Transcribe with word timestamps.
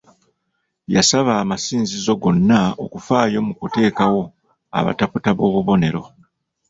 Yasaba 0.95 1.31
amasinzizo 1.43 2.13
gonna 2.21 2.59
okufaayo 2.83 3.39
mu 3.47 3.53
kuteekawo 3.59 4.21
abataputa 4.79 5.27
ab'obubonero. 5.33 6.03